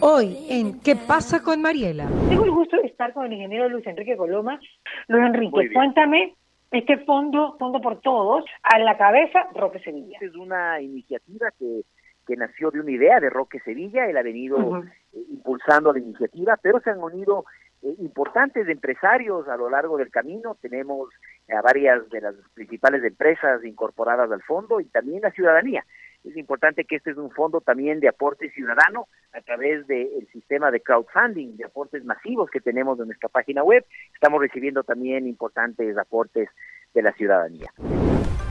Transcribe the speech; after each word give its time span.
Hoy 0.00 0.36
en 0.50 0.80
¿Qué 0.80 0.96
pasa 0.96 1.42
con 1.42 1.62
Mariela? 1.62 2.08
Tengo 2.28 2.44
el 2.44 2.50
gusto 2.50 2.76
de 2.76 2.88
estar 2.88 3.12
con 3.12 3.26
el 3.26 3.32
ingeniero 3.34 3.68
Luis 3.68 3.86
Enrique 3.86 4.16
Coloma. 4.16 4.58
Luis 5.06 5.24
Enrique, 5.26 5.72
cuéntame 5.72 6.34
este 6.72 6.98
fondo, 7.04 7.56
Fondo 7.58 7.80
por 7.80 8.00
Todos, 8.00 8.44
a 8.64 8.78
la 8.80 8.96
cabeza 8.96 9.46
Roque 9.54 9.78
Sevilla. 9.78 10.18
Es 10.20 10.34
una 10.34 10.80
iniciativa 10.80 11.52
que, 11.56 11.82
que 12.26 12.36
nació 12.36 12.72
de 12.72 12.80
una 12.80 12.90
idea 12.90 13.20
de 13.20 13.30
Roque 13.30 13.60
Sevilla, 13.60 14.06
él 14.06 14.16
ha 14.16 14.22
venido 14.22 14.82
eh, 15.12 15.18
impulsando 15.30 15.92
la 15.92 16.00
iniciativa, 16.00 16.58
pero 16.60 16.80
se 16.80 16.90
han 16.90 16.98
unido 16.98 17.44
eh, 17.82 17.94
importantes 18.00 18.68
empresarios 18.68 19.46
a 19.48 19.56
lo 19.56 19.70
largo 19.70 19.98
del 19.98 20.10
camino. 20.10 20.56
Tenemos 20.60 21.10
a 21.48 21.62
varias 21.62 22.08
de 22.10 22.20
las 22.20 22.34
principales 22.54 23.04
empresas 23.04 23.64
incorporadas 23.64 24.32
al 24.32 24.42
fondo 24.42 24.80
y 24.80 24.86
también 24.86 25.22
la 25.22 25.30
ciudadanía. 25.30 25.84
Es 26.24 26.36
importante 26.36 26.84
que 26.84 26.96
este 26.96 27.10
es 27.10 27.18
un 27.18 27.30
fondo 27.30 27.60
también 27.60 28.00
de 28.00 28.08
aporte 28.08 28.50
ciudadano 28.50 29.06
a 29.34 29.40
través 29.42 29.86
del 29.86 30.26
sistema 30.32 30.70
de 30.70 30.80
crowdfunding, 30.80 31.56
de 31.56 31.64
aportes 31.64 32.04
masivos 32.04 32.48
que 32.50 32.60
tenemos 32.60 32.98
en 33.00 33.06
nuestra 33.06 33.28
página 33.28 33.62
web. 33.62 33.84
Estamos 34.14 34.40
recibiendo 34.40 34.84
también 34.84 35.26
importantes 35.26 35.98
aportes 35.98 36.48
de 36.94 37.02
la 37.02 37.12
ciudadanía. 37.12 37.72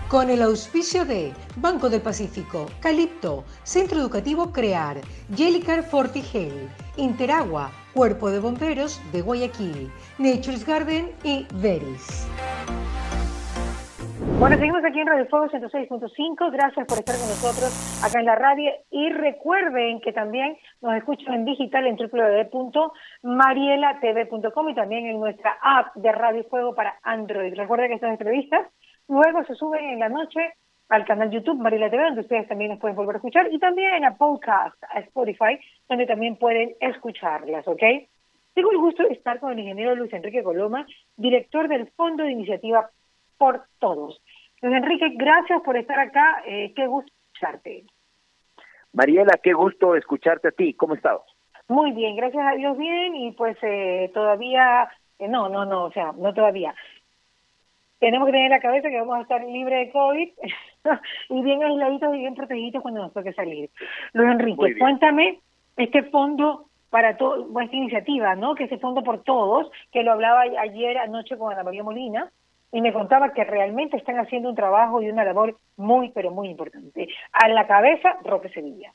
Con 0.10 0.30
el 0.30 0.44
auspicio 0.44 1.06
de 1.06 1.34
Banco 1.56 1.90
del 1.90 2.02
Pacífico, 2.02 2.68
Calipto, 2.82 3.46
Centro 3.64 4.00
Educativo 4.00 4.52
Crear, 4.52 4.98
Jellicar 5.36 5.84
Fortigel, 5.84 6.70
Interagua, 6.98 7.72
Cuerpo 7.94 8.30
de 8.30 8.40
Bomberos 8.40 9.02
de 9.12 9.22
Guayaquil, 9.22 9.90
Nature's 10.20 10.66
Garden 10.66 11.10
y 11.24 11.48
Veris. 11.56 12.28
Bueno, 14.44 14.58
seguimos 14.58 14.84
aquí 14.84 15.00
en 15.00 15.08
Radio 15.08 15.26
Fuego 15.28 15.48
106.5. 15.48 16.52
Gracias 16.52 16.86
por 16.86 16.98
estar 16.98 17.16
con 17.16 17.30
nosotros 17.30 18.04
acá 18.04 18.20
en 18.20 18.26
la 18.26 18.36
radio. 18.36 18.74
Y 18.92 19.08
recuerden 19.08 20.02
que 20.02 20.12
también 20.12 20.58
nos 20.82 20.96
escuchan 20.96 21.36
en 21.36 21.46
digital 21.46 21.88
en 21.88 21.96
www.marielatv.com 21.96 24.70
y 24.70 24.76
también 24.76 25.06
en 25.06 25.22
nuestra 25.22 25.58
app 25.62 25.96
de 25.96 26.12
Radio 26.12 26.44
Fuego 26.50 26.76
para 26.76 27.00
Android. 27.04 27.54
Recuerden 27.56 27.88
que 27.88 27.96
estas 27.96 28.12
entrevistas 28.12 28.68
luego 29.08 29.46
se 29.46 29.56
suben 29.56 29.86
en 29.86 30.00
la 30.00 30.10
noche 30.10 30.56
al 30.90 31.06
canal 31.06 31.32
YouTube 31.32 31.62
Mariela 31.62 31.90
TV, 31.90 32.04
donde 32.04 32.20
ustedes 32.20 32.46
también 32.50 32.72
nos 32.72 32.82
pueden 32.82 32.98
volver 32.98 33.16
a 33.16 33.20
escuchar, 33.20 33.48
y 33.50 33.60
también 33.60 34.04
a 34.04 34.18
podcast, 34.18 34.76
a 34.94 35.00
Spotify, 35.00 35.58
donde 35.88 36.06
también 36.06 36.36
pueden 36.36 36.76
escucharlas, 36.82 37.66
¿ok? 37.66 37.82
Tengo 38.54 38.72
el 38.72 38.78
gusto 38.80 39.04
de 39.04 39.14
estar 39.14 39.40
con 39.40 39.54
el 39.54 39.60
ingeniero 39.60 39.96
Luis 39.96 40.12
Enrique 40.12 40.44
Coloma, 40.44 40.86
director 41.16 41.70
del 41.70 41.88
Fondo 41.92 42.26
de 42.26 42.32
Iniciativa 42.32 42.90
por 43.44 43.66
Todos. 43.80 44.22
Luis 44.64 44.78
Enrique, 44.78 45.10
gracias 45.16 45.62
por 45.62 45.76
estar 45.76 46.00
acá, 46.00 46.42
eh, 46.46 46.72
qué 46.74 46.88
gusto 46.88 47.12
escucharte. 47.34 47.84
Mariela, 48.94 49.38
qué 49.44 49.52
gusto 49.52 49.94
escucharte 49.94 50.48
a 50.48 50.52
ti, 50.52 50.74
¿cómo 50.74 50.96
estás? 50.96 51.20
Muy 51.68 51.92
bien, 51.92 52.16
gracias 52.16 52.48
a 52.48 52.56
Dios 52.56 52.78
bien, 52.78 53.14
y 53.14 53.34
pues 53.34 53.58
eh, 53.62 54.10
todavía, 54.14 54.90
eh, 55.20 55.28
no, 55.28 55.50
no, 55.50 55.66
no, 55.66 55.84
o 55.84 55.92
sea, 55.92 56.14
no 56.18 56.34
todavía, 56.34 56.74
tenemos 58.00 58.26
que 58.26 58.32
tener 58.32 58.46
en 58.46 58.52
la 58.52 58.62
cabeza 58.62 58.90
que 58.90 59.00
vamos 59.00 59.18
a 59.18 59.22
estar 59.24 59.44
libres 59.44 59.88
de 59.88 59.92
COVID 59.92 60.30
y 61.30 61.42
bien 61.42 61.62
aisladitos 61.62 62.16
y 62.16 62.20
bien 62.20 62.36
protegidos 62.36 62.82
cuando 62.82 63.02
nos 63.02 63.12
toque 63.12 63.34
salir. 63.34 63.70
Luis 64.14 64.32
Enrique, 64.32 64.78
cuéntame 64.80 65.42
este 65.76 66.04
fondo 66.04 66.68
para 66.90 67.18
todo, 67.18 67.50
esta 67.60 67.76
iniciativa, 67.76 68.36
¿no? 68.36 68.56
Que 68.56 68.66
ese 68.66 68.78
fondo 68.78 69.04
por 69.04 69.24
todos, 69.24 69.70
que 69.92 70.04
lo 70.04 70.14
hablaba 70.14 70.42
ayer 70.42 71.00
anoche 71.00 71.38
con 71.38 71.52
Ana 71.52 71.64
María 71.64 71.84
Molina, 71.84 72.32
y 72.74 72.82
me 72.82 72.92
contaba 72.92 73.34
que 73.34 73.46
realmente 73.46 73.96
están 73.96 74.18
haciendo 74.18 74.50
un 74.50 74.56
trabajo 74.56 75.02
y 75.02 75.10
una 75.10 75.24
labor 75.24 75.58
muy, 75.78 76.12
pero 76.12 76.32
muy 76.32 76.50
importante. 76.50 77.08
A 77.32 77.48
la 77.48 77.68
cabeza, 77.68 78.18
Roque 78.26 78.50
Sevilla. 78.50 78.92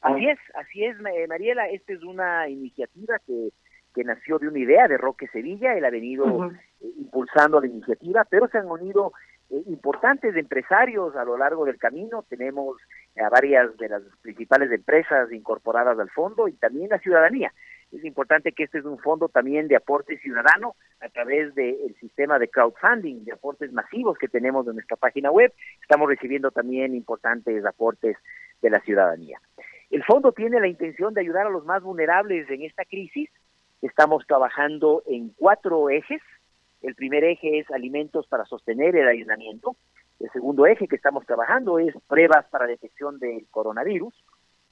Así 0.00 0.28
es, 0.28 0.38
así 0.54 0.84
es, 0.84 0.96
Mariela. 1.00 1.68
Esta 1.68 1.92
es 1.92 2.02
una 2.02 2.48
iniciativa 2.48 3.18
que 3.26 3.50
que 3.94 4.04
nació 4.04 4.38
de 4.38 4.48
una 4.48 4.58
idea 4.58 4.88
de 4.88 4.98
Roque 4.98 5.28
Sevilla, 5.28 5.74
él 5.74 5.84
ha 5.84 5.90
venido 5.90 6.50
eh, 6.80 6.86
impulsando 6.98 7.60
la 7.60 7.68
iniciativa, 7.68 8.26
pero 8.28 8.48
se 8.48 8.58
han 8.58 8.66
unido 8.66 9.12
eh, 9.50 9.62
importantes 9.66 10.36
empresarios 10.36 11.14
a 11.14 11.24
lo 11.24 11.38
largo 11.38 11.64
del 11.64 11.78
camino, 11.78 12.24
tenemos 12.28 12.76
a 13.16 13.28
varias 13.28 13.76
de 13.76 13.88
las 13.88 14.02
principales 14.20 14.70
empresas 14.72 15.30
incorporadas 15.30 15.98
al 15.98 16.10
fondo 16.10 16.48
y 16.48 16.54
también 16.54 16.88
la 16.90 16.98
ciudadanía. 16.98 17.52
Es 17.94 18.04
importante 18.04 18.52
que 18.52 18.64
este 18.64 18.78
es 18.78 18.84
un 18.84 18.98
fondo 18.98 19.28
también 19.28 19.68
de 19.68 19.76
aporte 19.76 20.18
ciudadano 20.18 20.74
a 21.00 21.08
través 21.08 21.54
del 21.54 21.94
sistema 22.00 22.38
de 22.38 22.48
crowdfunding, 22.48 23.24
de 23.24 23.32
aportes 23.32 23.72
masivos 23.72 24.18
que 24.18 24.28
tenemos 24.28 24.66
en 24.66 24.74
nuestra 24.74 24.96
página 24.96 25.30
web. 25.30 25.52
Estamos 25.80 26.08
recibiendo 26.08 26.50
también 26.50 26.94
importantes 26.94 27.64
aportes 27.64 28.16
de 28.60 28.70
la 28.70 28.80
ciudadanía. 28.80 29.40
El 29.90 30.02
fondo 30.04 30.32
tiene 30.32 30.60
la 30.60 30.66
intención 30.66 31.14
de 31.14 31.20
ayudar 31.20 31.46
a 31.46 31.50
los 31.50 31.64
más 31.64 31.82
vulnerables 31.82 32.50
en 32.50 32.62
esta 32.62 32.84
crisis 32.84 33.30
Estamos 33.84 34.26
trabajando 34.26 35.02
en 35.06 35.28
cuatro 35.36 35.90
ejes. 35.90 36.22
El 36.80 36.94
primer 36.94 37.22
eje 37.22 37.58
es 37.58 37.70
alimentos 37.70 38.26
para 38.26 38.46
sostener 38.46 38.96
el 38.96 39.06
aislamiento. 39.06 39.76
El 40.20 40.30
segundo 40.30 40.64
eje 40.64 40.88
que 40.88 40.96
estamos 40.96 41.26
trabajando 41.26 41.78
es 41.78 41.94
pruebas 42.08 42.46
para 42.46 42.66
detección 42.66 43.18
del 43.18 43.46
coronavirus. 43.50 44.14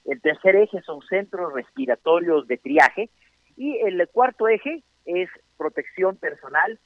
El 0.05 0.21
tercer 0.21 0.55
eje 0.55 0.81
son 0.81 1.01
centros 1.01 1.53
respiratorios 1.53 2.47
de 2.47 2.57
triaje. 2.57 3.09
Y 3.55 3.77
el 3.77 4.07
cuarto 4.09 4.47
eje 4.47 4.83
es 5.05 5.29
protección 5.57 6.17
personal, 6.17 6.79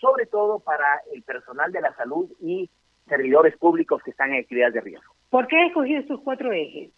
sobre 0.00 0.26
todo 0.26 0.60
para 0.60 1.00
el 1.12 1.22
personal 1.22 1.72
de 1.72 1.80
la 1.80 1.94
salud 1.96 2.30
y 2.40 2.68
servidores 3.08 3.56
públicos 3.56 4.02
que 4.02 4.10
están 4.10 4.32
en 4.32 4.40
actividades 4.40 4.74
de 4.74 4.80
riesgo. 4.80 5.14
¿Por 5.30 5.46
qué 5.46 5.56
he 5.56 5.66
escogido 5.66 6.00
estos 6.00 6.20
cuatro 6.20 6.52
ejes? 6.52 6.90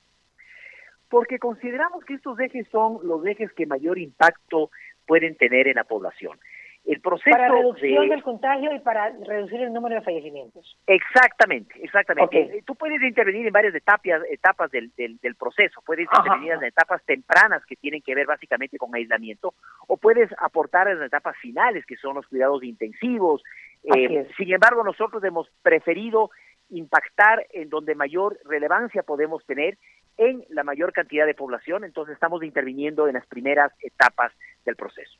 porque 1.14 1.38
consideramos 1.38 2.04
que 2.04 2.14
estos 2.14 2.38
ejes 2.41 2.66
son 2.72 2.98
los 3.04 3.25
ejes 3.25 3.52
que 3.52 3.66
mayor 3.66 4.00
impacto 4.00 4.72
pueden 5.06 5.36
tener 5.36 5.69
en 5.69 5.76
la 5.76 5.84
población. 5.84 6.41
El 6.84 7.00
proceso 7.00 7.30
para 7.30 7.48
reducción 7.48 8.08
del 8.10 8.22
contagio 8.22 8.74
y 8.74 8.78
para 8.80 9.10
reducir 9.26 9.60
el 9.62 9.72
número 9.72 9.94
de 9.94 10.02
fallecimientos. 10.02 10.78
Exactamente, 10.86 11.74
exactamente. 11.82 12.62
Tú 12.66 12.74
puedes 12.74 13.00
intervenir 13.02 13.46
en 13.46 13.52
varias 13.52 13.74
etapas, 13.74 14.22
etapas 14.30 14.70
del, 14.70 14.92
del, 14.96 15.34
proceso. 15.34 15.80
Puedes 15.86 16.06
intervenir 16.14 16.52
en 16.52 16.64
etapas 16.64 17.02
tempranas 17.04 17.64
que 17.64 17.76
tienen 17.76 18.02
que 18.02 18.14
ver 18.14 18.26
básicamente 18.26 18.76
con 18.76 18.94
aislamiento, 18.94 19.54
o 19.86 19.96
puedes 19.96 20.30
aportar 20.38 20.88
en 20.88 20.98
las 20.98 21.06
etapas 21.06 21.36
finales 21.38 21.86
que 21.86 21.96
son 21.96 22.16
los 22.16 22.26
cuidados 22.26 22.62
intensivos. 22.62 23.42
Eh, 23.84 24.28
sin 24.36 24.52
embargo, 24.52 24.84
nosotros 24.84 25.24
hemos 25.24 25.48
preferido 25.62 26.30
impactar 26.70 27.46
en 27.50 27.68
donde 27.70 27.94
mayor 27.94 28.38
relevancia 28.44 29.02
podemos 29.02 29.44
tener 29.46 29.78
en 30.16 30.44
la 30.48 30.64
mayor 30.64 30.92
cantidad 30.92 31.26
de 31.26 31.34
población, 31.34 31.84
entonces 31.84 32.14
estamos 32.14 32.42
interviniendo 32.42 33.08
en 33.08 33.14
las 33.14 33.26
primeras 33.26 33.72
etapas 33.80 34.32
del 34.64 34.76
proceso. 34.76 35.13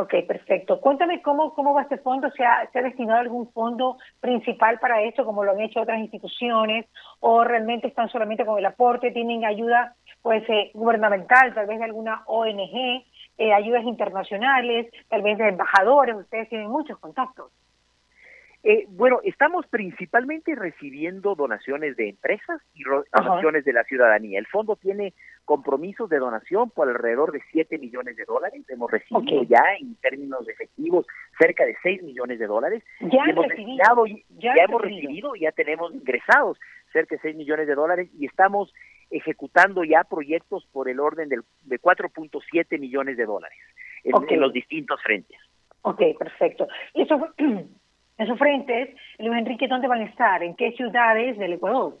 Ok, 0.00 0.14
perfecto. 0.28 0.80
Cuéntame 0.80 1.20
cómo, 1.22 1.52
cómo 1.54 1.74
va 1.74 1.82
este 1.82 1.98
fondo, 1.98 2.30
¿Se 2.30 2.44
ha, 2.44 2.70
¿se 2.70 2.78
ha 2.78 2.82
destinado 2.82 3.18
algún 3.18 3.50
fondo 3.50 3.98
principal 4.20 4.78
para 4.78 5.02
esto, 5.02 5.24
como 5.24 5.42
lo 5.42 5.50
han 5.50 5.60
hecho 5.60 5.80
otras 5.80 5.98
instituciones, 5.98 6.86
o 7.18 7.42
realmente 7.42 7.88
están 7.88 8.08
solamente 8.08 8.46
con 8.46 8.60
el 8.60 8.66
aporte, 8.66 9.10
tienen 9.10 9.44
ayuda 9.44 9.96
pues 10.22 10.48
eh, 10.48 10.70
gubernamental, 10.72 11.52
tal 11.52 11.66
vez 11.66 11.80
de 11.80 11.86
alguna 11.86 12.22
ONG, 12.26 13.06
eh, 13.38 13.52
ayudas 13.52 13.82
internacionales, 13.82 14.86
tal 15.08 15.22
vez 15.22 15.36
de 15.36 15.48
embajadores, 15.48 16.14
ustedes 16.14 16.48
tienen 16.48 16.70
muchos 16.70 16.96
contactos. 17.00 17.50
Eh, 18.62 18.84
bueno, 18.90 19.18
estamos 19.24 19.66
principalmente 19.66 20.54
recibiendo 20.54 21.34
donaciones 21.34 21.96
de 21.96 22.10
empresas 22.10 22.60
y 22.74 22.84
donaciones 22.84 23.64
de 23.64 23.72
la 23.72 23.82
ciudadanía. 23.82 24.38
El 24.38 24.46
fondo 24.46 24.76
tiene 24.76 25.12
compromisos 25.48 26.10
de 26.10 26.18
donación 26.18 26.68
por 26.68 26.90
alrededor 26.90 27.32
de 27.32 27.40
7 27.52 27.78
millones 27.78 28.16
de 28.16 28.26
dólares. 28.26 28.62
Hemos 28.68 28.90
recibido 28.90 29.42
ya 29.44 29.62
en 29.80 29.94
términos 29.94 30.46
efectivos 30.46 31.06
cerca 31.38 31.64
de 31.64 31.74
6 31.82 32.02
millones 32.02 32.38
de 32.38 32.46
dólares. 32.46 32.84
Ya 33.00 33.24
hemos 33.26 33.46
recibido, 33.46 34.04
ya, 34.36 34.52
hemos 34.62 34.82
recibido, 34.82 35.34
ya 35.36 35.50
tenemos 35.52 35.94
ingresados 35.94 36.60
cerca 36.92 37.14
de 37.14 37.22
6 37.22 37.36
millones 37.36 37.66
de 37.66 37.74
dólares 37.74 38.10
y 38.18 38.26
estamos 38.26 38.74
ejecutando 39.10 39.84
ya 39.84 40.04
proyectos 40.04 40.68
por 40.70 40.90
el 40.90 41.00
orden 41.00 41.30
del, 41.30 41.40
de 41.62 41.80
4.7 41.80 42.78
millones 42.78 43.16
de 43.16 43.24
dólares 43.24 43.58
en, 44.04 44.12
en, 44.28 44.40
los 44.40 44.52
distintos 44.52 45.00
frentes. 45.02 45.38
Ok, 45.80 46.02
perfecto. 46.18 46.68
Y 46.92 47.04
eso 47.04 47.26
esos 48.18 48.38
frentes, 48.38 48.94
Luis 49.18 49.38
Enrique, 49.38 49.66
¿dónde 49.66 49.88
van 49.88 50.02
a 50.02 50.10
estar? 50.10 50.42
¿En 50.42 50.56
qué 50.56 50.72
ciudades 50.72 51.38
del 51.38 51.54
Ecuador? 51.54 51.96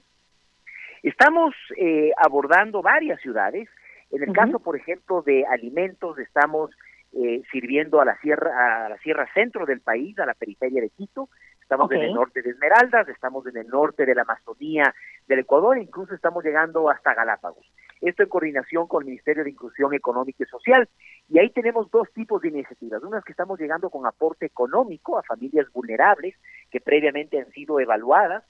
Estamos 1.02 1.54
eh, 1.76 2.12
abordando 2.16 2.82
varias 2.82 3.20
ciudades. 3.20 3.68
En 4.10 4.22
el 4.22 4.32
caso, 4.32 4.58
por 4.58 4.76
ejemplo, 4.76 5.22
de 5.22 5.44
alimentos, 5.46 6.18
estamos 6.18 6.70
eh, 7.12 7.42
sirviendo 7.50 8.00
a 8.00 8.04
la 8.04 8.18
sierra 8.20 8.86
a 8.86 8.88
la 8.88 8.98
sierra 8.98 9.26
centro 9.32 9.64
del 9.66 9.80
país, 9.80 10.18
a 10.18 10.26
la 10.26 10.34
periferia 10.34 10.80
de 10.80 10.90
Quito. 10.90 11.28
Estamos 11.60 11.90
en 11.92 12.00
el 12.00 12.14
norte 12.14 12.40
de 12.40 12.50
Esmeraldas, 12.50 13.08
estamos 13.08 13.46
en 13.46 13.58
el 13.58 13.68
norte 13.68 14.06
de 14.06 14.14
la 14.14 14.22
Amazonía 14.22 14.94
del 15.26 15.40
Ecuador, 15.40 15.76
incluso 15.76 16.14
estamos 16.14 16.42
llegando 16.42 16.88
hasta 16.88 17.12
Galápagos. 17.14 17.70
Esto 18.00 18.22
en 18.22 18.28
coordinación 18.28 18.86
con 18.86 19.02
el 19.02 19.08
Ministerio 19.08 19.44
de 19.44 19.50
Inclusión 19.50 19.92
Económica 19.92 20.44
y 20.44 20.46
Social. 20.46 20.88
Y 21.28 21.38
ahí 21.38 21.50
tenemos 21.50 21.90
dos 21.90 22.10
tipos 22.12 22.40
de 22.40 22.48
iniciativas. 22.48 23.02
Una 23.02 23.18
es 23.18 23.24
que 23.24 23.32
estamos 23.32 23.58
llegando 23.58 23.90
con 23.90 24.06
aporte 24.06 24.46
económico 24.46 25.18
a 25.18 25.22
familias 25.22 25.70
vulnerables 25.72 26.34
que 26.70 26.80
previamente 26.80 27.38
han 27.38 27.50
sido 27.50 27.80
evaluadas 27.80 28.44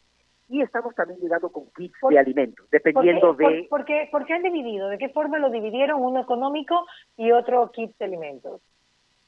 y 0.49 0.63
estamos 0.63 0.95
también 0.95 1.21
llegando 1.21 1.51
con 1.51 1.71
kits 1.77 1.99
de 2.09 2.19
alimentos, 2.19 2.69
dependiendo 2.71 3.35
de... 3.35 3.67
Por, 3.69 3.85
qué, 3.85 4.09
¿Por, 4.11 4.25
qué, 4.25 4.35
han 4.35 4.43
dividido? 4.43 4.89
¿De 4.89 4.99
qué 4.99 5.11
forma 5.11 5.39
lo 5.39 5.51
dividieron? 5.51 6.01
Uno 6.03 6.21
económico 6.21 6.87
y 7.17 7.33
otro 7.33 7.71
kit 7.71 7.97
de 7.99 8.05
alimentos. 8.07 8.63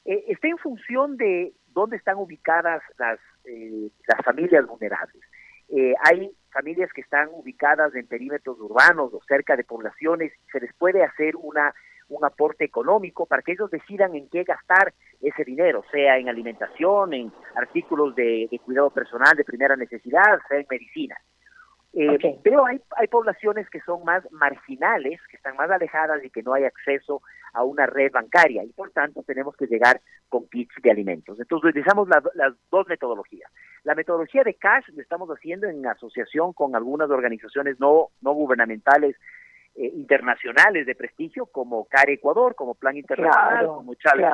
Eh, 0.05 0.25
está 0.27 0.47
en 0.47 0.57
función 0.57 1.17
de 1.17 1.53
dónde 1.67 1.97
están 1.97 2.17
ubicadas 2.17 2.81
las, 2.97 3.19
eh, 3.45 3.89
las 4.07 4.25
familias 4.25 4.65
vulnerables. 4.65 5.21
Eh, 5.69 5.93
hay 6.03 6.31
familias 6.51 6.91
que 6.91 7.01
están 7.01 7.29
ubicadas 7.31 7.93
en 7.95 8.07
perímetros 8.07 8.59
urbanos 8.59 9.13
o 9.13 9.21
cerca 9.27 9.55
de 9.55 9.63
poblaciones, 9.63 10.33
se 10.51 10.59
les 10.59 10.73
puede 10.73 11.03
hacer 11.03 11.35
una 11.37 11.73
un 12.11 12.25
aporte 12.25 12.65
económico 12.65 13.25
para 13.25 13.41
que 13.41 13.53
ellos 13.53 13.71
decidan 13.71 14.15
en 14.15 14.27
qué 14.29 14.43
gastar 14.43 14.93
ese 15.21 15.43
dinero, 15.43 15.83
sea 15.91 16.17
en 16.17 16.29
alimentación, 16.29 17.13
en 17.13 17.31
artículos 17.55 18.15
de, 18.15 18.47
cuidado 18.65 18.89
personal 18.89 19.35
de 19.35 19.43
primera 19.43 19.75
necesidad, 19.75 20.39
sea 20.47 20.59
en 20.59 20.67
medicina. 20.69 21.15
Eh, 21.93 22.39
pero 22.41 22.65
hay, 22.65 22.79
hay 22.95 23.07
poblaciones 23.07 23.69
que 23.69 23.81
son 23.81 24.05
más 24.05 24.23
marginales, 24.31 25.19
que 25.29 25.35
están 25.35 25.57
más 25.57 25.69
alejadas 25.69 26.23
y 26.23 26.29
que 26.29 26.41
no 26.41 26.53
hay 26.53 26.63
acceso 26.63 27.21
a 27.53 27.63
una 27.63 27.85
red 27.85 28.11
bancaria 28.13 28.63
y 28.63 28.71
por 28.71 28.91
tanto 28.91 29.23
tenemos 29.23 29.57
que 29.57 29.67
llegar 29.67 29.99
con 30.29 30.47
kits 30.47 30.73
de 30.81 30.91
alimentos. 30.91 31.37
Entonces 31.37 31.69
utilizamos 31.69 32.07
las 32.07 32.53
dos 32.69 32.87
metodologías. 32.87 33.51
La 33.83 33.95
metodología 33.95 34.43
de 34.43 34.53
cash 34.53 34.85
lo 34.93 35.01
estamos 35.01 35.29
haciendo 35.29 35.67
en 35.67 35.85
asociación 35.85 36.53
con 36.53 36.75
algunas 36.77 37.09
organizaciones 37.09 37.77
no, 37.77 38.07
no 38.21 38.33
gubernamentales 38.33 39.17
eh, 39.75 39.91
internacionales 39.95 40.85
de 40.85 40.95
prestigio 40.95 41.45
como 41.45 41.85
CARE 41.85 42.13
Ecuador, 42.13 42.55
como 42.55 42.75
Plan 42.75 42.97
Internacional, 42.97 43.67
como 43.67 43.93
Chávez, 43.95 44.25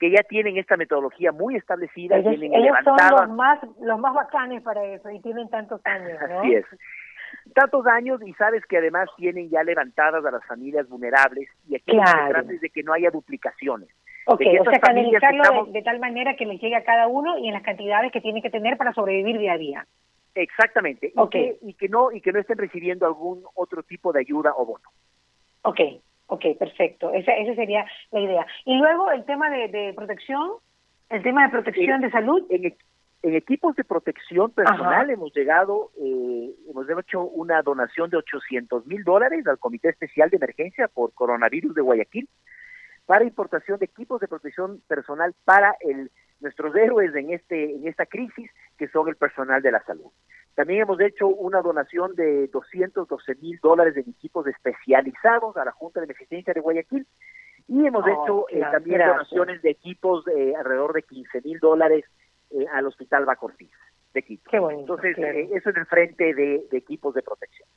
que 0.00 0.10
ya 0.10 0.24
tienen 0.24 0.56
esta 0.56 0.76
metodología 0.76 1.30
muy 1.30 1.54
establecida. 1.54 2.16
Ellos, 2.16 2.40
tienen 2.40 2.60
ellos 2.60 2.76
son 2.82 2.96
los 2.96 3.36
más, 3.36 3.60
los 3.80 4.00
más 4.00 4.14
bacanes 4.14 4.60
para 4.62 4.84
eso 4.84 5.08
y 5.10 5.20
tienen 5.20 5.48
tantos 5.48 5.80
años, 5.84 6.18
¿no? 6.28 6.40
Así 6.40 6.54
es. 6.54 6.66
Tantos 7.54 7.86
años 7.86 8.20
y 8.26 8.32
sabes 8.34 8.66
que 8.66 8.78
además 8.78 9.08
tienen 9.16 9.48
ya 9.48 9.62
levantadas 9.62 10.24
a 10.24 10.30
las 10.32 10.44
familias 10.44 10.88
vulnerables 10.88 11.48
y 11.68 11.76
aquí 11.76 11.92
lo 11.92 12.02
que 12.02 12.08
se 12.08 12.28
trata 12.30 12.52
es 12.52 12.60
de 12.60 12.70
que 12.70 12.82
no 12.82 12.92
haya 12.92 13.10
duplicaciones. 13.10 13.88
Ok, 14.26 14.42
o 14.60 14.64
sea, 14.64 14.80
canalizarlo 14.80 15.66
de, 15.66 15.72
de, 15.72 15.82
tal 15.82 16.00
manera 16.00 16.34
que 16.36 16.46
les 16.46 16.60
llegue 16.60 16.76
a 16.76 16.84
cada 16.84 17.06
uno 17.06 17.38
y 17.38 17.46
en 17.46 17.54
las 17.54 17.62
cantidades 17.62 18.10
que 18.10 18.20
tienen 18.20 18.42
que 18.42 18.50
tener 18.50 18.76
para 18.76 18.92
sobrevivir 18.92 19.38
día 19.38 19.52
a 19.52 19.58
día. 19.58 19.86
Exactamente. 20.34 21.12
Y, 21.14 21.28
que, 21.28 21.58
y 21.62 21.74
que 21.74 21.88
no 21.88 22.10
y 22.12 22.20
que 22.20 22.32
no 22.32 22.38
estén 22.38 22.58
recibiendo 22.58 23.06
algún 23.06 23.44
otro 23.54 23.82
tipo 23.82 24.12
de 24.12 24.20
ayuda 24.20 24.52
o 24.56 24.64
bono. 24.64 24.88
Ok, 25.62 25.80
ok, 26.26 26.44
perfecto. 26.58 27.12
Esa, 27.12 27.32
esa 27.36 27.54
sería 27.54 27.84
la 28.10 28.20
idea. 28.20 28.46
Y 28.64 28.76
luego 28.76 29.10
el 29.10 29.24
tema 29.24 29.50
de, 29.50 29.92
protección, 29.94 30.52
el 31.10 31.22
tema 31.22 31.44
de 31.44 31.50
protección 31.50 32.00
de 32.00 32.10
salud. 32.10 32.44
En, 32.50 32.64
en, 32.64 32.76
equipos 33.34 33.76
de 33.76 33.84
protección 33.84 34.50
personal 34.50 35.08
hemos 35.08 35.32
llegado, 35.32 35.92
eh, 36.00 36.50
hemos 36.68 36.86
hecho 36.90 37.22
una 37.22 37.62
donación 37.62 38.10
de 38.10 38.16
800 38.16 38.84
mil 38.86 39.04
dólares 39.04 39.46
al 39.46 39.58
Comité 39.58 39.90
Especial 39.90 40.28
de 40.28 40.38
Emergencia 40.38 40.88
por 40.88 41.12
Coronavirus 41.14 41.72
de 41.74 41.82
Guayaquil 41.82 42.28
para 43.06 43.24
importación 43.24 43.78
de 43.78 43.84
equipos 43.84 44.20
de 44.20 44.28
protección 44.28 44.80
personal 44.88 45.34
para 45.44 45.76
el 45.80 46.10
nuestros 46.40 46.74
héroes 46.74 47.14
en 47.14 47.30
este 47.30 47.76
en 47.76 47.86
esta 47.86 48.04
crisis 48.06 48.50
que 48.82 48.88
son 48.88 49.08
el 49.08 49.14
personal 49.14 49.62
de 49.62 49.70
la 49.70 49.80
salud. 49.84 50.10
También 50.56 50.82
hemos 50.82 51.00
hecho 51.00 51.28
una 51.28 51.62
donación 51.62 52.16
de 52.16 52.48
212 52.48 53.36
mil 53.36 53.60
dólares 53.62 53.96
en 53.96 54.10
equipos 54.10 54.44
especializados 54.48 55.56
a 55.56 55.64
la 55.64 55.70
Junta 55.70 56.00
de 56.00 56.06
Beneficencia 56.06 56.52
de 56.52 56.60
Guayaquil 56.60 57.06
y 57.68 57.86
hemos 57.86 58.04
oh, 58.04 58.08
hecho 58.08 58.46
eh, 58.50 58.60
también 58.72 59.06
donaciones 59.06 59.62
de 59.62 59.70
equipos 59.70 60.24
de 60.24 60.56
alrededor 60.56 60.94
de 60.94 61.04
15 61.04 61.42
mil 61.42 61.60
dólares 61.60 62.04
eh, 62.50 62.66
al 62.72 62.86
Hospital 62.86 63.24
Bacortiz 63.24 63.70
de 64.14 64.22
Quito. 64.24 64.50
Qué 64.50 64.58
bonito, 64.58 64.80
Entonces, 64.80 65.16
eh, 65.16 65.48
eso 65.54 65.70
es 65.70 65.76
el 65.76 65.86
frente 65.86 66.34
de, 66.34 66.66
equipos 66.72 67.14
de 67.14 67.22
protección. 67.22 67.68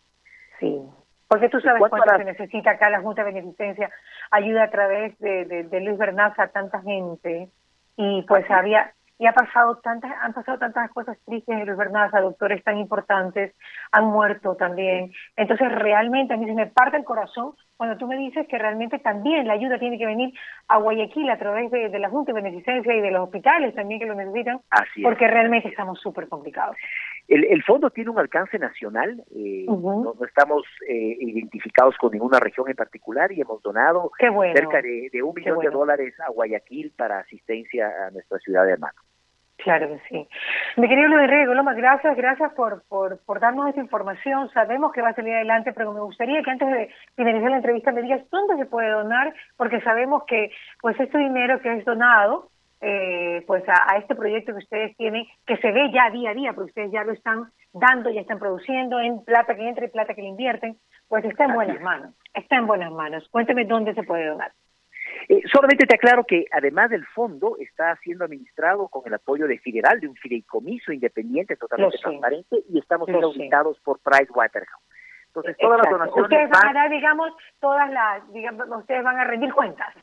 Sí, 0.60 0.82
porque 1.28 1.50
tú 1.50 1.60
sabes 1.60 1.84
cuánto 1.88 2.18
se 2.18 2.24
necesita 2.24 2.72
acá 2.72 2.90
la 2.90 3.02
Junta 3.02 3.24
de 3.24 3.32
Beneficencia, 3.32 3.92
ayuda 4.32 4.64
a 4.64 4.72
través 4.72 5.16
de, 5.20 5.46
de, 5.46 5.64
de 5.66 5.82
Luis 5.82 6.00
Bernaza 6.00 6.46
a 6.46 6.48
tanta 6.48 6.82
gente 6.82 7.52
y 7.96 8.24
pues 8.24 8.50
había 8.50 8.92
y 9.18 9.28
ha 9.28 9.34
pasado 9.34 9.78
tantas 9.78 10.12
han 10.22 10.34
pasado 10.34 10.58
tantas 10.58 10.92
cosas 10.92 11.18
tristes 11.26 11.56
en 11.56 11.66
los 11.66 11.80
a 11.80 12.22
doctores 12.22 12.64
tan 12.64 12.78
importantes 12.78 13.56
han 13.92 14.06
muerto 14.06 14.56
también. 14.56 15.12
Entonces 15.36 15.72
realmente 15.72 16.34
a 16.34 16.38
mí 16.38 16.46
se 16.46 16.54
me 16.54 16.68
parte 16.68 16.98
el 16.98 17.04
corazón 17.04 17.54
cuando 17.78 17.98
tú 17.98 18.08
me 18.08 18.18
dices 18.18 18.48
que 18.48 18.58
realmente 18.58 19.00
también 19.00 19.48
la 19.48 19.54
ayuda 19.54 19.78
tiene 19.80 19.98
que 19.98 20.06
venir 20.06 20.34
a 20.68 20.78
Guayaquil 20.78 21.30
a 21.30 21.38
través 21.38 21.72
de, 21.72 22.00
la 22.00 22.10
Junta 22.10 22.32
de 22.32 22.42
Beneficencia 22.42 22.94
y 22.94 23.02
de 23.02 23.12
los 23.12 23.24
hospitales 23.24 23.76
también 23.76 24.00
que 24.00 24.06
lo 24.06 24.16
necesitan 24.16 24.60
porque 25.04 25.28
realmente 25.28 25.70
estamos 25.70 26.00
súper 26.00 26.28
complicados. 26.28 26.76
El, 27.28 27.64
fondo 27.64 27.90
tiene 27.90 28.12
un 28.12 28.20
alcance 28.20 28.60
nacional, 28.60 29.24
eh, 29.36 29.66
no, 29.68 30.14
estamos 30.26 30.64
eh, 30.88 31.18
identificados 31.20 31.98
con 31.98 32.12
ninguna 32.12 32.40
región 32.40 32.70
en 32.70 32.76
particular 32.76 33.32
y 33.32 33.42
hemos 33.42 33.64
donado 33.64 34.12
cerca 34.20 34.82
de, 34.82 35.24
un 35.24 35.34
millón 35.34 35.60
de 35.60 35.70
dólares 35.70 36.14
a 36.20 36.30
Guayaquil 36.30 36.94
para 36.96 37.20
asistencia 37.20 37.92
a 38.08 38.12
nuestra 38.12 38.38
ciudad 38.40 38.66
de 38.66 38.74
hermano. 38.74 39.05
Claro 39.66 39.88
que 39.88 40.00
sí. 40.10 40.28
Mi 40.78 40.88
querido 40.88 41.08
Luis 41.08 41.24
Enrique 41.24 41.48
Coloma, 41.48 41.74
gracias, 41.74 42.16
gracias 42.16 42.54
por, 42.54 42.84
por, 42.88 43.18
por 43.26 43.40
darnos 43.40 43.68
esta 43.68 43.82
información. 43.82 44.48
Sabemos 44.54 44.92
que 44.92 45.02
va 45.02 45.10
a 45.10 45.16
salir 45.16 45.34
adelante, 45.34 45.74
pero 45.74 45.92
me 45.92 46.02
gustaría 46.02 46.44
que 46.44 46.52
antes 46.52 46.70
de 46.70 46.92
finalizar 47.16 47.50
la 47.50 47.58
entrevista 47.58 47.92
me 47.92 48.04
digas 48.04 48.22
dónde 48.30 48.58
se 48.58 48.68
puede 48.68 48.92
donar, 48.92 49.34
porque 49.58 49.82
sabemos 49.82 50.24
que 50.26 50.52
pues 50.82 51.00
este 51.00 51.18
dinero 51.18 51.60
que 51.62 51.78
es 51.78 51.84
donado 51.84 52.50
eh, 52.80 53.44
pues 53.48 53.64
a, 53.68 53.98
este 53.98 54.14
proyecto 54.14 54.52
que 54.52 54.60
ustedes 54.60 54.96
tienen, 54.98 55.26
que 55.48 55.58
se 55.58 55.72
ve 55.72 55.90
ya 55.92 56.12
día 56.12 56.30
a 56.30 56.36
día, 56.36 56.54
porque 56.54 56.70
ustedes 56.70 56.92
ya 56.92 57.04
lo 57.04 57.14
están 57.14 57.46
dando, 57.74 58.12
ya 58.12 58.22
están 58.22 58.38
produciendo 58.38 59.00
en 59.00 59.26
plata 59.26 59.56
que 59.56 59.68
entra 59.68 59.86
y 59.86 59.90
plata 59.90 60.14
que 60.14 60.22
le 60.22 60.28
invierten, 60.28 60.78
pues 61.08 61.26
está 61.26 61.46
en 61.46 61.56
buenas 61.56 61.82
manos, 61.82 62.14
está 62.36 62.58
en 62.58 62.68
buenas 62.68 62.92
manos. 62.92 63.28
Cuénteme 63.30 63.66
dónde 63.66 63.96
se 63.96 64.04
puede 64.04 64.28
donar. 64.28 64.52
Eh, 65.28 65.42
solamente 65.52 65.86
te 65.86 65.96
aclaro 65.96 66.26
que 66.26 66.46
además 66.52 66.90
del 66.90 67.06
fondo 67.08 67.58
está 67.60 67.96
siendo 67.98 68.26
administrado 68.26 68.88
con 68.90 69.04
el 69.06 69.14
apoyo 69.14 69.48
de 69.48 69.60
Federal, 69.60 70.00
de 70.00 70.08
un 70.08 70.16
fideicomiso 70.16 70.92
independiente 70.92 71.56
totalmente 71.56 71.98
transparente 71.98 72.64
y 72.70 72.80
estamos 72.80 73.10
auditados 73.10 73.80
por 73.80 74.00
Pricewaterhouse. 74.00 74.84
Entonces 75.28 75.58
todas 75.58 75.82
las 75.82 75.92
donaciones 75.92 76.24
ustedes 76.24 76.50
van, 76.50 76.68
a 76.70 76.74
dar, 76.74 76.90
digamos, 76.90 77.34
todas 77.60 77.92
las, 77.92 78.32
digamos, 78.32 78.68
ustedes 78.80 79.04
van 79.04 79.18
a 79.18 79.26
rendir 79.26 79.54
cuentas. 79.54 79.94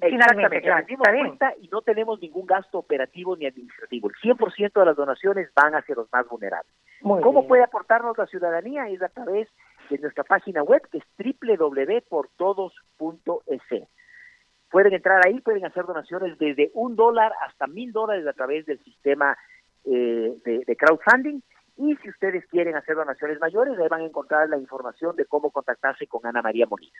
Exactamente, 0.00 0.60
rendimos 0.60 1.08
cuenta 1.08 1.54
y 1.60 1.68
no 1.68 1.80
tenemos 1.80 2.20
ningún 2.20 2.44
gasto 2.44 2.78
operativo 2.78 3.34
ni 3.34 3.46
administrativo. 3.46 4.10
El 4.10 4.14
100% 4.16 4.78
de 4.78 4.84
las 4.84 4.94
donaciones 4.94 5.50
van 5.54 5.74
hacia 5.74 5.94
los 5.94 6.12
más 6.12 6.28
vulnerables. 6.28 6.70
¿Cómo 7.00 7.46
puede 7.46 7.62
aportarnos 7.62 8.18
la 8.18 8.26
ciudadanía? 8.26 8.86
Es 8.88 9.00
a 9.02 9.08
través 9.08 9.48
de 9.88 9.96
nuestra 9.98 10.22
página 10.22 10.62
web 10.62 10.82
que 10.90 10.98
es 10.98 11.04
www.portodos.es 11.48 13.62
pueden 14.74 14.92
entrar 14.92 15.24
ahí, 15.24 15.38
pueden 15.38 15.64
hacer 15.64 15.84
donaciones 15.84 16.36
desde 16.36 16.72
un 16.74 16.96
dólar 16.96 17.32
hasta 17.46 17.68
mil 17.68 17.92
dólares 17.92 18.26
a 18.26 18.32
través 18.32 18.66
del 18.66 18.82
sistema 18.82 19.38
eh, 19.84 20.34
de, 20.44 20.76
crowdfunding. 20.76 21.42
Y 21.76 21.94
si 22.02 22.08
ustedes 22.08 22.44
quieren 22.48 22.74
hacer 22.74 22.96
donaciones 22.96 23.38
mayores, 23.38 23.78
ahí 23.78 23.86
van 23.88 24.00
a 24.00 24.06
encontrar 24.06 24.48
la 24.48 24.58
información 24.58 25.14
de 25.14 25.26
cómo 25.26 25.52
contactarse 25.52 26.08
con 26.08 26.26
Ana 26.26 26.42
María 26.42 26.66
Molina. 26.66 26.98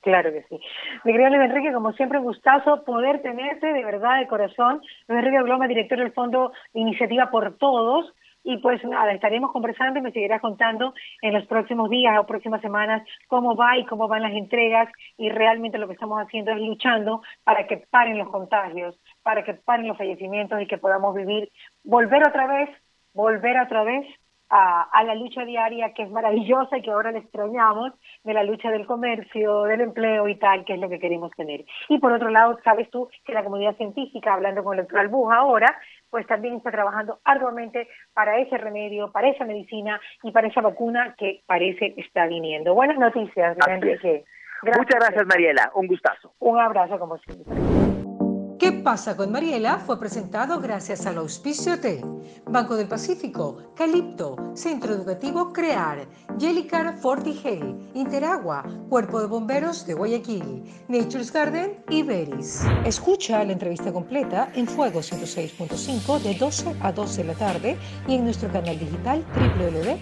Claro 0.00 0.30
que 0.30 0.44
sí. 0.44 0.60
Mi 1.02 1.10
querido 1.10 1.42
Enrique, 1.42 1.72
como 1.72 1.92
siempre, 1.94 2.18
un 2.18 2.24
gustazo 2.24 2.84
poder 2.84 3.20
tenerte 3.20 3.66
de 3.66 3.84
verdad 3.84 4.20
de 4.20 4.28
corazón. 4.28 4.80
Luis 5.08 5.18
Enrique 5.18 5.42
Bloma, 5.42 5.66
director 5.66 5.98
del 5.98 6.12
Fondo 6.12 6.52
Iniciativa 6.72 7.32
por 7.32 7.58
Todos. 7.58 8.14
Y 8.50 8.56
pues 8.62 8.82
nada, 8.82 9.12
estaremos 9.12 9.52
conversando 9.52 9.98
y 9.98 10.02
me 10.02 10.10
seguirás 10.10 10.40
contando 10.40 10.94
en 11.20 11.34
los 11.34 11.44
próximos 11.44 11.90
días 11.90 12.18
o 12.18 12.24
próximas 12.24 12.62
semanas 12.62 13.06
cómo 13.26 13.54
va 13.54 13.76
y 13.76 13.84
cómo 13.84 14.08
van 14.08 14.22
las 14.22 14.32
entregas 14.32 14.90
y 15.18 15.28
realmente 15.28 15.76
lo 15.76 15.86
que 15.86 15.92
estamos 15.92 16.18
haciendo 16.18 16.52
es 16.52 16.58
luchando 16.58 17.20
para 17.44 17.66
que 17.66 17.76
paren 17.76 18.16
los 18.16 18.30
contagios, 18.30 18.98
para 19.22 19.44
que 19.44 19.52
paren 19.52 19.86
los 19.86 19.98
fallecimientos 19.98 20.62
y 20.62 20.66
que 20.66 20.78
podamos 20.78 21.14
vivir, 21.14 21.50
volver 21.84 22.26
otra 22.26 22.46
vez, 22.46 22.70
volver 23.12 23.60
otra 23.60 23.84
vez 23.84 24.06
a, 24.50 25.04
la 25.04 25.14
lucha 25.14 25.44
diaria 25.44 25.92
que 25.92 26.02
es 26.02 26.10
maravillosa 26.10 26.78
y 26.78 26.82
que 26.82 26.90
ahora 26.90 27.12
le 27.12 27.18
extrañamos, 27.18 27.92
de 28.24 28.34
la 28.34 28.42
lucha 28.42 28.70
del 28.70 28.86
comercio, 28.86 29.64
del 29.64 29.82
empleo 29.82 30.28
y 30.28 30.38
tal, 30.38 30.64
que 30.64 30.74
es 30.74 30.80
lo 30.80 30.88
que 30.88 30.98
queremos 30.98 31.30
tener. 31.32 31.64
Y 31.88 31.98
por 31.98 32.12
otro 32.12 32.30
lado, 32.30 32.58
sabes 32.64 32.90
tú 32.90 33.08
que 33.24 33.32
la 33.32 33.44
comunidad 33.44 33.76
científica, 33.76 34.34
hablando 34.34 34.64
con 34.64 34.74
el 34.74 34.84
doctor 34.84 35.00
Albuja 35.00 35.36
ahora, 35.36 35.76
pues 36.10 36.26
también 36.26 36.56
está 36.56 36.70
trabajando 36.70 37.20
arduamente 37.24 37.88
para 38.14 38.38
ese 38.38 38.56
remedio, 38.58 39.12
para 39.12 39.28
esa 39.28 39.44
medicina 39.44 40.00
y 40.22 40.32
para 40.32 40.48
esa 40.48 40.60
vacuna 40.60 41.14
que 41.18 41.42
parece 41.46 41.94
está 41.96 42.26
viniendo. 42.26 42.74
Buenas 42.74 42.98
noticias, 42.98 43.56
Enrique. 43.66 44.24
Muchas 44.62 45.00
gracias, 45.00 45.26
Mariela. 45.26 45.70
Un 45.74 45.86
gustazo. 45.86 46.34
Un 46.40 46.58
abrazo 46.58 46.98
como 46.98 47.16
siempre. 47.18 47.77
¿Qué 48.78 48.84
pasa 48.84 49.16
con 49.16 49.32
Mariela? 49.32 49.78
fue 49.80 49.98
presentado 49.98 50.60
gracias 50.60 51.04
al 51.04 51.18
auspicio 51.18 51.76
de 51.78 52.00
Banco 52.46 52.76
del 52.76 52.86
Pacífico, 52.86 53.72
Calipto, 53.74 54.36
Centro 54.54 54.94
Educativo 54.94 55.52
Crear, 55.52 56.06
Jellicar 56.38 56.96
Fortigel, 56.96 57.90
Interagua, 57.94 58.64
Cuerpo 58.88 59.20
de 59.20 59.26
Bomberos 59.26 59.84
de 59.84 59.94
Guayaquil, 59.94 60.62
Nature's 60.86 61.32
Garden 61.32 61.82
y 61.90 62.04
Beris. 62.04 62.62
Escucha 62.84 63.42
la 63.42 63.50
entrevista 63.50 63.92
completa 63.92 64.52
en 64.54 64.68
Fuego 64.68 65.00
106.5 65.00 66.20
de 66.20 66.34
12 66.34 66.76
a 66.80 66.92
12 66.92 67.22
de 67.22 67.28
la 67.28 67.34
tarde 67.34 67.76
y 68.06 68.14
en 68.14 68.22
nuestro 68.22 68.48
canal 68.52 68.78
digital 68.78 69.24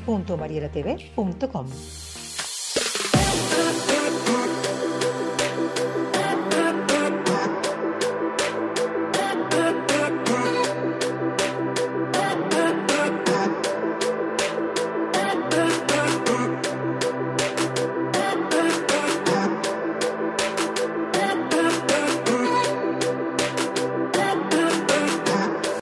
www.marielatv.com. 0.06 1.66